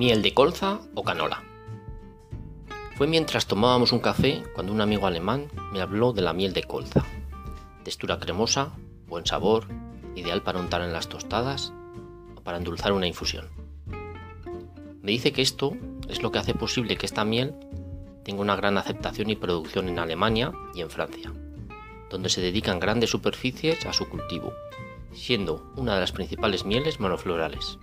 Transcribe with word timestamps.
miel 0.00 0.22
de 0.22 0.32
colza 0.32 0.80
o 0.94 1.04
canola. 1.04 1.42
Fue 2.96 3.06
mientras 3.06 3.44
tomábamos 3.46 3.92
un 3.92 3.98
café 3.98 4.42
cuando 4.54 4.72
un 4.72 4.80
amigo 4.80 5.06
alemán 5.06 5.48
me 5.74 5.82
habló 5.82 6.14
de 6.14 6.22
la 6.22 6.32
miel 6.32 6.54
de 6.54 6.62
colza. 6.62 7.04
Textura 7.84 8.18
cremosa, 8.18 8.72
buen 9.08 9.26
sabor, 9.26 9.66
ideal 10.16 10.42
para 10.42 10.58
untar 10.58 10.80
en 10.80 10.94
las 10.94 11.10
tostadas 11.10 11.74
o 12.34 12.40
para 12.40 12.56
endulzar 12.56 12.94
una 12.94 13.08
infusión. 13.08 13.50
Me 15.02 15.12
dice 15.12 15.32
que 15.32 15.42
esto 15.42 15.76
es 16.08 16.22
lo 16.22 16.32
que 16.32 16.38
hace 16.38 16.54
posible 16.54 16.96
que 16.96 17.04
esta 17.04 17.26
miel 17.26 17.54
tenga 18.24 18.40
una 18.40 18.56
gran 18.56 18.78
aceptación 18.78 19.28
y 19.28 19.36
producción 19.36 19.90
en 19.90 19.98
Alemania 19.98 20.50
y 20.74 20.80
en 20.80 20.88
Francia, 20.88 21.30
donde 22.08 22.30
se 22.30 22.40
dedican 22.40 22.80
grandes 22.80 23.10
superficies 23.10 23.84
a 23.84 23.92
su 23.92 24.08
cultivo, 24.08 24.54
siendo 25.12 25.70
una 25.76 25.92
de 25.92 26.00
las 26.00 26.12
principales 26.12 26.64
mieles 26.64 27.00
monoflorales. 27.00 27.78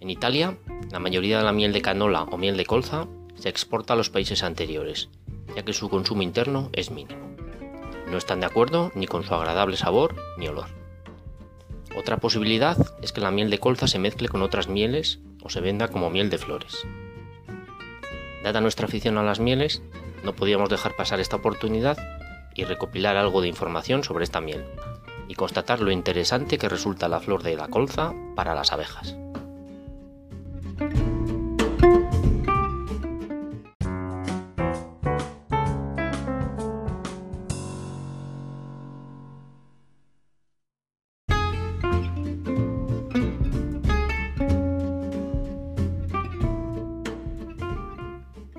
En 0.00 0.08
Italia, 0.08 0.56
la 0.90 0.98
mayoría 0.98 1.38
de 1.38 1.44
la 1.44 1.52
miel 1.52 1.72
de 1.72 1.82
canola 1.82 2.22
o 2.22 2.38
miel 2.38 2.56
de 2.56 2.64
colza 2.64 3.06
se 3.34 3.48
exporta 3.48 3.92
a 3.92 3.96
los 3.96 4.10
países 4.10 4.42
anteriores, 4.42 5.08
ya 5.54 5.62
que 5.62 5.72
su 5.72 5.88
consumo 5.88 6.22
interno 6.22 6.70
es 6.72 6.90
mínimo. 6.90 7.20
No 8.10 8.16
están 8.16 8.40
de 8.40 8.46
acuerdo 8.46 8.90
ni 8.94 9.06
con 9.06 9.22
su 9.22 9.34
agradable 9.34 9.76
sabor 9.76 10.16
ni 10.38 10.48
olor. 10.48 10.66
Otra 11.96 12.18
posibilidad 12.18 12.76
es 13.02 13.12
que 13.12 13.20
la 13.20 13.30
miel 13.30 13.50
de 13.50 13.58
colza 13.58 13.86
se 13.86 13.98
mezcle 13.98 14.28
con 14.28 14.42
otras 14.42 14.68
mieles 14.68 15.20
o 15.42 15.50
se 15.50 15.60
venda 15.60 15.88
como 15.88 16.10
miel 16.10 16.30
de 16.30 16.38
flores. 16.38 16.86
Dada 18.42 18.60
nuestra 18.60 18.86
afición 18.86 19.18
a 19.18 19.22
las 19.22 19.40
mieles, 19.40 19.82
no 20.24 20.34
podíamos 20.34 20.70
dejar 20.70 20.96
pasar 20.96 21.20
esta 21.20 21.36
oportunidad 21.36 21.98
y 22.54 22.64
recopilar 22.64 23.16
algo 23.16 23.40
de 23.40 23.48
información 23.48 24.04
sobre 24.04 24.24
esta 24.24 24.40
miel 24.40 24.64
y 25.28 25.34
constatar 25.34 25.80
lo 25.80 25.90
interesante 25.90 26.56
que 26.56 26.68
resulta 26.68 27.08
la 27.08 27.20
flor 27.20 27.42
de 27.42 27.56
la 27.56 27.68
colza 27.68 28.14
para 28.34 28.54
las 28.54 28.72
abejas. 28.72 29.16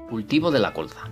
Cultivo 0.09 0.49
de 0.49 0.57
la 0.57 0.73
colza. 0.73 1.11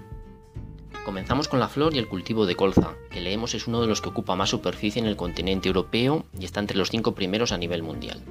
Comenzamos 1.05 1.47
con 1.47 1.59
la 1.59 1.67
flor 1.67 1.93
y 1.93 1.99
el 1.99 2.07
cultivo 2.07 2.47
de 2.47 2.55
colza, 2.55 2.95
que 3.11 3.21
leemos 3.21 3.53
es 3.53 3.67
uno 3.67 3.79
de 3.79 3.85
los 3.85 4.01
que 4.01 4.09
ocupa 4.09 4.35
más 4.35 4.49
superficie 4.49 4.99
en 4.99 5.07
el 5.07 5.15
continente 5.15 5.69
europeo 5.69 6.25
y 6.39 6.45
está 6.45 6.61
entre 6.61 6.79
los 6.79 6.89
cinco 6.89 7.13
primeros 7.13 7.51
a 7.51 7.59
nivel 7.59 7.83
mundial. 7.83 8.23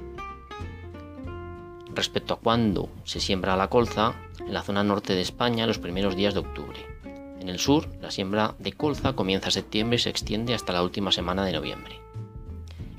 Respecto 1.95 2.33
a 2.33 2.39
cuándo 2.39 2.89
se 3.05 3.21
siembra 3.21 3.55
la 3.55 3.69
colza, 3.69 4.15
en 4.39 4.53
la 4.53 4.61
zona 4.61 4.83
norte 4.83 5.15
de 5.15 5.21
España 5.21 5.67
los 5.67 5.79
primeros 5.79 6.17
días 6.17 6.33
de 6.33 6.41
octubre. 6.41 6.85
En 7.39 7.47
el 7.47 7.59
sur, 7.59 7.87
la 8.01 8.11
siembra 8.11 8.55
de 8.59 8.73
colza 8.73 9.13
comienza 9.13 9.47
en 9.47 9.53
septiembre 9.53 9.95
y 9.95 9.99
se 9.99 10.09
extiende 10.09 10.53
hasta 10.53 10.73
la 10.73 10.83
última 10.83 11.13
semana 11.13 11.45
de 11.45 11.53
noviembre. 11.53 12.01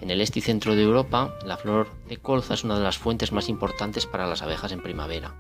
En 0.01 0.11
el 0.11 0.23
este 0.23 0.39
y 0.39 0.43
centro 0.43 0.75
de 0.75 0.85
Europa, 0.85 1.35
la 1.45 1.59
flor 1.59 1.89
de 2.09 2.17
colza 2.17 2.55
es 2.55 2.65
una 2.65 2.79
de 2.79 2.85
las 2.85 2.97
fuentes 2.97 3.31
más 3.31 3.51
importantes 3.51 4.07
para 4.07 4.27
las 4.27 4.41
abejas 4.41 4.73
en 4.73 4.81
primavera, 4.81 5.35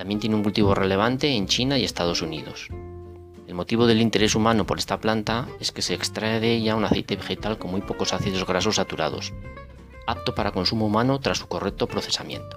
también 0.00 0.18
tiene 0.18 0.34
un 0.34 0.42
cultivo 0.42 0.74
relevante 0.74 1.28
en 1.28 1.46
China 1.46 1.76
y 1.76 1.84
Estados 1.84 2.22
Unidos. 2.22 2.68
El 3.46 3.52
motivo 3.52 3.86
del 3.86 4.00
interés 4.00 4.34
humano 4.34 4.64
por 4.64 4.78
esta 4.78 4.98
planta 4.98 5.46
es 5.60 5.72
que 5.72 5.82
se 5.82 5.92
extrae 5.92 6.40
de 6.40 6.54
ella 6.54 6.74
un 6.74 6.86
aceite 6.86 7.16
vegetal 7.16 7.58
con 7.58 7.70
muy 7.70 7.82
pocos 7.82 8.14
ácidos 8.14 8.46
grasos 8.46 8.76
saturados, 8.76 9.34
apto 10.06 10.34
para 10.34 10.52
consumo 10.52 10.86
humano 10.86 11.20
tras 11.20 11.36
su 11.36 11.48
correcto 11.48 11.86
procesamiento. 11.86 12.56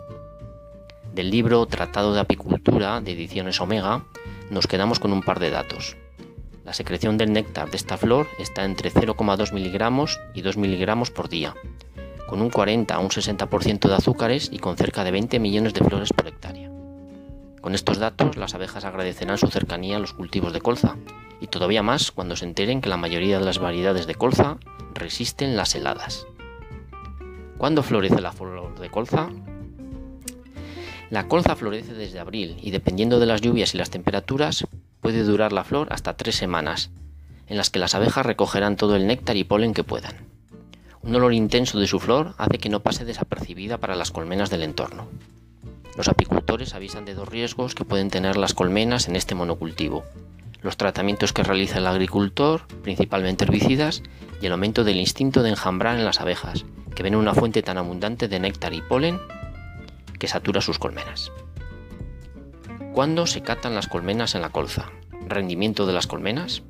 Del 1.13 1.31
libro 1.31 1.65
Tratado 1.65 2.13
de 2.13 2.21
Apicultura 2.21 3.01
de 3.01 3.11
Ediciones 3.11 3.59
Omega 3.59 4.05
nos 4.49 4.65
quedamos 4.65 4.99
con 4.99 5.11
un 5.11 5.21
par 5.21 5.41
de 5.41 5.49
datos. 5.49 5.97
La 6.63 6.71
secreción 6.71 7.17
del 7.17 7.33
néctar 7.33 7.69
de 7.69 7.75
esta 7.75 7.97
flor 7.97 8.25
está 8.39 8.63
entre 8.63 8.89
0,2 8.89 9.51
miligramos 9.51 10.17
y 10.33 10.43
2 10.43 10.55
miligramos 10.55 11.11
por 11.11 11.27
día, 11.27 11.55
con 12.25 12.41
un 12.41 12.49
40 12.49 12.95
a 12.95 12.99
un 12.99 13.09
60% 13.09 13.89
de 13.89 13.95
azúcares 13.95 14.47
y 14.49 14.59
con 14.59 14.77
cerca 14.77 15.03
de 15.03 15.11
20 15.11 15.41
millones 15.41 15.73
de 15.73 15.83
flores 15.83 16.13
por 16.13 16.27
hectárea. 16.27 16.62
Con 17.63 17.75
estos 17.75 17.97
datos, 17.97 18.35
las 18.35 18.55
abejas 18.55 18.83
agradecerán 18.83 19.37
su 19.37 19.47
cercanía 19.47 19.95
a 19.95 19.99
los 19.99 20.11
cultivos 20.11 20.51
de 20.51 20.59
colza, 20.59 20.97
y 21.39 21.47
todavía 21.47 21.81
más 21.81 22.11
cuando 22.11 22.35
se 22.35 22.43
enteren 22.43 22.81
que 22.81 22.89
la 22.89 22.97
mayoría 22.97 23.39
de 23.39 23.45
las 23.45 23.57
variedades 23.57 24.05
de 24.05 24.15
colza 24.15 24.57
resisten 24.93 25.55
las 25.55 25.73
heladas. 25.73 26.27
¿Cuándo 27.57 27.81
florece 27.81 28.19
la 28.19 28.33
flor 28.33 28.77
de 28.77 28.89
colza? 28.89 29.29
La 31.09 31.29
colza 31.29 31.55
florece 31.55 31.93
desde 31.93 32.19
abril 32.19 32.57
y 32.61 32.71
dependiendo 32.71 33.17
de 33.21 33.27
las 33.27 33.39
lluvias 33.39 33.73
y 33.73 33.77
las 33.77 33.91
temperaturas 33.91 34.67
puede 34.99 35.23
durar 35.23 35.53
la 35.53 35.63
flor 35.63 35.87
hasta 35.93 36.17
tres 36.17 36.35
semanas, 36.35 36.91
en 37.47 37.55
las 37.55 37.69
que 37.69 37.79
las 37.79 37.95
abejas 37.95 38.25
recogerán 38.25 38.75
todo 38.75 38.97
el 38.97 39.07
néctar 39.07 39.37
y 39.37 39.45
polen 39.45 39.73
que 39.73 39.85
puedan. 39.85 40.27
Un 41.01 41.15
olor 41.15 41.33
intenso 41.33 41.79
de 41.79 41.87
su 41.87 42.01
flor 42.01 42.35
hace 42.37 42.57
que 42.57 42.67
no 42.67 42.81
pase 42.81 43.05
desapercibida 43.05 43.77
para 43.77 43.95
las 43.95 44.11
colmenas 44.11 44.49
del 44.49 44.63
entorno. 44.63 45.07
Los 45.95 46.07
apicultores 46.07 46.73
avisan 46.73 47.05
de 47.05 47.13
dos 47.13 47.29
riesgos 47.29 47.75
que 47.75 47.85
pueden 47.85 48.09
tener 48.09 48.35
las 48.35 48.53
colmenas 48.53 49.07
en 49.07 49.15
este 49.15 49.35
monocultivo. 49.35 50.03
Los 50.61 50.77
tratamientos 50.77 51.33
que 51.33 51.43
realiza 51.43 51.77
el 51.77 51.87
agricultor, 51.87 52.65
principalmente 52.81 53.45
herbicidas, 53.45 54.01
y 54.41 54.47
el 54.47 54.53
aumento 54.53 54.83
del 54.83 54.97
instinto 54.97 55.43
de 55.43 55.49
enjambrar 55.49 55.97
en 55.97 56.05
las 56.05 56.19
abejas, 56.19 56.65
que 56.95 57.03
ven 57.03 57.15
una 57.15 57.33
fuente 57.33 57.61
tan 57.61 57.77
abundante 57.77 58.27
de 58.27 58.39
néctar 58.39 58.73
y 58.73 58.81
polen 58.81 59.19
que 60.17 60.27
satura 60.27 60.61
sus 60.61 60.79
colmenas. 60.79 61.31
¿Cuándo 62.93 63.27
se 63.27 63.41
catan 63.41 63.75
las 63.75 63.87
colmenas 63.87 64.35
en 64.35 64.41
la 64.41 64.49
colza? 64.49 64.91
¿Rendimiento 65.27 65.85
de 65.85 65.93
las 65.93 66.07
colmenas? 66.07 66.63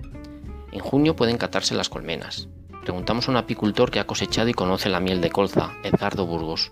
En 0.71 0.79
junio 0.79 1.15
pueden 1.15 1.37
catarse 1.37 1.75
las 1.75 1.89
colmenas. 1.89 2.47
Preguntamos 2.81 3.27
a 3.27 3.31
un 3.31 3.37
apicultor 3.37 3.91
que 3.91 3.99
ha 3.99 4.07
cosechado 4.07 4.49
y 4.49 4.53
conoce 4.53 4.89
la 4.89 4.99
miel 4.99 5.21
de 5.21 5.29
colza, 5.29 5.73
Edgardo 5.83 6.25
Burgos. 6.25 6.71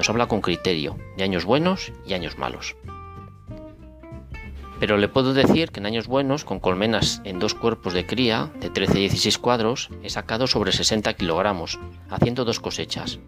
Nos 0.00 0.08
habla 0.08 0.28
con 0.28 0.40
criterio, 0.40 0.96
de 1.18 1.24
años 1.24 1.44
buenos 1.44 1.92
y 2.06 2.14
años 2.14 2.38
malos. 2.38 2.74
Pero 4.78 4.96
le 4.96 5.08
puedo 5.08 5.34
decir 5.34 5.70
que 5.70 5.80
en 5.80 5.84
años 5.84 6.06
buenos, 6.06 6.46
con 6.46 6.58
colmenas 6.58 7.20
en 7.24 7.38
dos 7.38 7.52
cuerpos 7.52 7.92
de 7.92 8.06
cría, 8.06 8.50
de 8.60 8.70
13 8.70 8.96
y 8.96 9.00
16 9.02 9.36
cuadros, 9.36 9.90
he 10.02 10.08
sacado 10.08 10.46
sobre 10.46 10.72
60 10.72 11.12
kilogramos, 11.12 11.78
haciendo 12.08 12.46
dos 12.46 12.60
cosechas. 12.60 13.18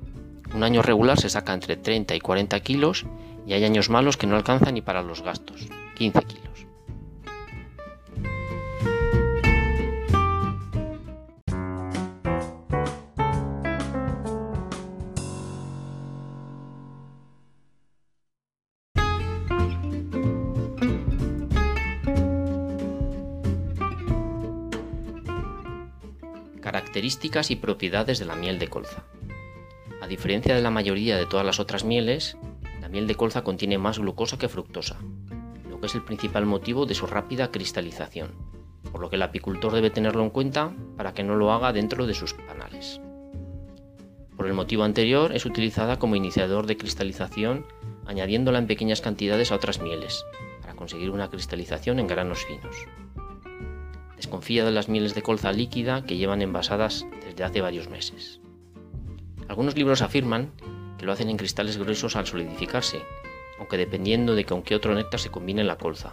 Un 0.55 0.63
año 0.63 0.81
regular 0.81 1.21
se 1.21 1.29
saca 1.29 1.53
entre 1.53 1.77
30 1.77 2.15
y 2.15 2.21
40 2.21 2.59
kilos 2.61 3.05
y 3.47 3.53
hay 3.53 3.65
años 3.65 3.91
malos 3.91 4.17
que 4.17 4.27
no 4.27 4.37
alcanzan 4.37 4.73
ni 4.73 4.81
para 4.81 5.03
los 5.03 5.21
gastos, 5.21 5.69
15 5.97 6.23
kilos. 6.23 6.67
Características 26.63 27.51
y 27.51 27.57
propiedades 27.57 28.21
de 28.21 28.25
la 28.25 28.37
miel 28.37 28.61
de 28.61 28.69
colza. 28.69 29.03
A 30.01 30.07
diferencia 30.07 30.55
de 30.55 30.63
la 30.63 30.71
mayoría 30.71 31.17
de 31.17 31.27
todas 31.27 31.45
las 31.45 31.59
otras 31.59 31.85
mieles, 31.85 32.37
la 32.81 32.89
miel 32.89 33.09
de 33.09 33.17
colza 33.17 33.43
contiene 33.43 33.79
más 33.79 33.99
glucosa 33.99 34.39
que 34.39 34.49
fructosa, 34.49 34.97
lo 35.69 35.81
que 35.81 35.87
es 35.87 35.95
el 35.97 36.05
principal 36.05 36.47
motivo 36.47 36.87
de 36.87 36.95
su 36.95 37.09
rápida 37.09 37.51
cristalización, 37.51 38.31
por 38.93 39.01
lo 39.01 39.11
que 39.11 39.17
el 39.17 39.23
apicultor 39.23 39.73
debe 39.73 39.91
tenerlo 39.91 40.23
en 40.23 40.31
cuenta 40.31 40.73
para 40.97 41.13
que 41.15 41.25
no 41.25 41.35
lo 41.35 41.53
haga 41.53 41.73
dentro 41.73 42.07
de 42.07 42.15
sus 42.15 42.33
panales. 42.35 43.01
Por 44.37 44.47
el 44.47 44.55
motivo 44.55 44.85
anterior, 44.85 45.35
es 45.35 45.45
utilizada 45.45 45.99
como 45.99 46.15
iniciador 46.15 46.67
de 46.67 46.77
cristalización 46.77 47.67
añadiéndola 48.07 48.59
en 48.59 48.69
pequeñas 48.69 49.01
cantidades 49.01 49.51
a 49.51 49.57
otras 49.57 49.81
mieles, 49.81 50.25
para 50.61 50.75
conseguir 50.75 51.11
una 51.11 51.29
cristalización 51.29 51.99
en 51.99 52.07
granos 52.07 52.45
finos. 52.45 52.77
Desconfía 54.23 54.65
de 54.65 54.71
las 54.71 54.89
mieles 54.89 55.17
de 55.17 55.23
colza 55.23 55.51
líquida 55.51 56.05
que 56.05 56.17
llevan 56.17 56.43
envasadas 56.43 57.05
desde 57.27 57.43
hace 57.43 57.61
varios 57.61 57.89
meses. 57.89 58.41
Algunos 59.49 59.75
libros 59.75 60.01
afirman 60.01 60.53
que 60.97 61.07
lo 61.07 61.11
hacen 61.11 61.29
en 61.29 61.37
cristales 61.37 61.77
gruesos 61.77 62.15
al 62.15 62.29
solidificarse, 62.29 63.03
aunque 63.59 63.79
dependiendo 63.79 64.37
de 64.37 64.45
con 64.45 64.63
qué 64.63 64.77
otro 64.77 64.95
néctar 64.95 65.19
se 65.19 65.31
combine 65.31 65.65
la 65.65 65.77
colza. 65.77 66.13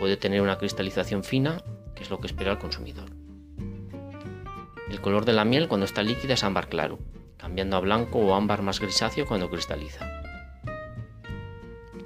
Puede 0.00 0.16
tener 0.16 0.40
una 0.40 0.56
cristalización 0.56 1.24
fina, 1.24 1.62
que 1.94 2.04
es 2.04 2.08
lo 2.08 2.20
que 2.20 2.28
espera 2.28 2.52
el 2.52 2.58
consumidor. 2.58 3.10
El 4.88 5.02
color 5.02 5.26
de 5.26 5.34
la 5.34 5.44
miel 5.44 5.68
cuando 5.68 5.84
está 5.84 6.02
líquida 6.02 6.32
es 6.32 6.44
ámbar 6.44 6.70
claro, 6.70 7.00
cambiando 7.36 7.76
a 7.76 7.80
blanco 7.80 8.18
o 8.18 8.34
ámbar 8.34 8.62
más 8.62 8.80
grisáceo 8.80 9.26
cuando 9.26 9.50
cristaliza. 9.50 10.21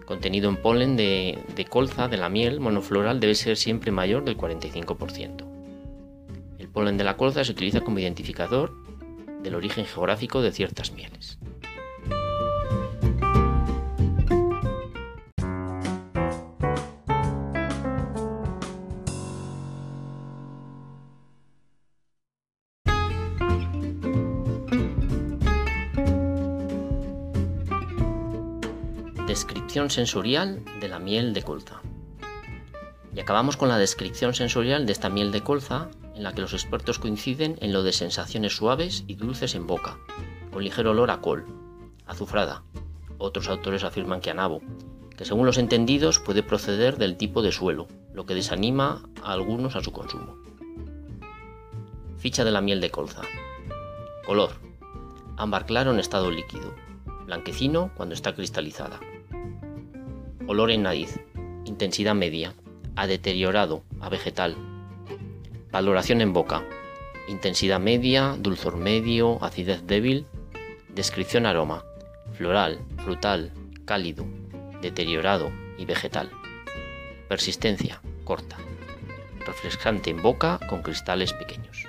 Contenido 0.07 0.49
en 0.49 0.57
polen 0.57 0.97
de, 0.97 1.67
colza 1.69 2.07
de 2.07 2.17
la 2.17 2.29
miel 2.29 2.61
monofloral 2.61 3.19
debe 3.19 3.35
ser 3.35 3.57
siempre 3.57 3.91
mayor 3.91 4.25
del 4.25 4.39
45%. 4.39 5.45
El 6.59 6.69
polen 6.69 6.97
de 6.97 7.03
la 7.03 7.17
colza 7.17 7.45
se 7.45 7.51
utiliza 7.51 7.81
como 7.81 7.99
identificador 7.99 8.73
del 9.43 9.57
origen 9.57 9.85
geográfico 9.85 10.43
de 10.43 10.53
ciertas 10.53 10.93
mieles. 10.93 11.39
Descripción 29.37 29.91
sensorial 29.91 30.65
de 30.81 30.89
la 30.89 30.99
miel 30.99 31.35
de 31.35 31.43
colza. 31.43 31.83
Y 33.15 33.21
acabamos 33.21 33.59
con 33.59 33.69
la 33.69 33.77
descripción 33.77 34.33
sensorial 34.33 34.87
de 34.87 34.93
esta 34.93 35.11
miel 35.11 35.31
de 35.31 35.43
colza, 35.43 35.91
en 36.15 36.23
la 36.23 36.33
que 36.33 36.41
los 36.41 36.55
expertos 36.55 36.99
coinciden 36.99 37.59
en 37.61 37.75
lo 37.75 37.83
de 37.83 37.93
sensaciones 37.93 38.57
suaves 38.57 39.05
y 39.07 39.17
dulces 39.17 39.55
en 39.55 39.67
boca, 39.67 39.99
con 40.51 40.65
ligero 40.65 40.93
olor 40.93 41.11
a 41.11 41.21
col, 41.21 41.45
azufrada. 42.07 42.63
Otros 43.19 43.49
autores 43.49 43.85
afirman 43.85 44.23
que 44.23 44.31
a 44.31 44.35
nabo, 44.35 44.63
que 45.19 45.27
según 45.27 45.45
los 45.45 45.59
entendidos 45.59 46.19
puede 46.19 46.43
proceder 46.43 46.97
del 46.97 47.19
tipo 47.19 47.43
de 47.43 47.53
suelo, 47.53 47.89
lo 48.15 48.25
que 48.25 48.35
desanima 48.35 49.03
a 49.23 49.33
algunos 49.33 49.77
a 49.77 49.83
su 49.83 49.93
consumo. 49.93 50.39
Ficha 52.17 52.43
de 52.43 52.53
la 52.53 52.63
miel 52.63 52.81
de 52.81 52.91
colza. 52.91 53.21
Color. 54.25 54.53
Ámbar 55.37 55.67
claro 55.67 55.93
en 55.93 56.01
estado 56.01 56.31
líquido. 56.31 56.75
Blanquecino 57.27 57.91
cuando 57.95 58.15
está 58.15 58.35
cristalizada. 58.35 58.99
Olor 60.49 60.71
en 60.71 60.85
nariz. 60.85 61.19
Intensidad 61.65 62.15
media. 62.15 62.55
A 62.95 63.09
deteriorado, 63.09 63.83
a 64.01 64.09
vegetal. 64.09 64.57
Valoración 65.73 66.21
en 66.21 66.33
boca. 66.33 66.63
Intensidad 67.27 67.81
media, 67.81 68.37
dulzor 68.39 68.77
medio, 68.77 69.43
acidez 69.43 69.85
débil. 69.89 70.25
Descripción 70.89 71.47
aroma. 71.47 71.83
Floral, 72.35 72.79
frutal, 72.99 73.53
cálido, 73.85 74.25
deteriorado 74.81 75.51
y 75.79 75.85
vegetal. 75.85 76.31
Persistencia, 77.29 78.01
corta. 78.23 78.57
Refrescante 79.45 80.11
en 80.11 80.23
boca 80.23 80.61
con 80.69 80.83
cristales 80.83 81.33
pequeños. 81.33 81.87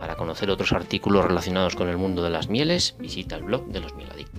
Para 0.00 0.16
conocer 0.16 0.50
otros 0.50 0.72
artículos 0.72 1.24
relacionados 1.24 1.76
con 1.76 1.88
el 1.88 1.96
mundo 1.96 2.24
de 2.24 2.30
las 2.30 2.48
mieles, 2.48 2.96
visita 2.98 3.36
el 3.36 3.44
blog 3.44 3.66
de 3.68 3.80
los 3.80 3.94
mieladictos. 3.94 4.33